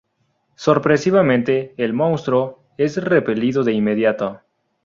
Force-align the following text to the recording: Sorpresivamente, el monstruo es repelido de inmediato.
Sorpresivamente, 0.55 1.75
el 1.77 1.93
monstruo 1.93 2.63
es 2.75 2.97
repelido 2.97 3.63
de 3.63 3.73
inmediato. 3.73 4.41